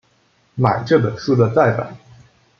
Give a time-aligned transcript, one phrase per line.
[0.55, 1.95] 买这本书的再版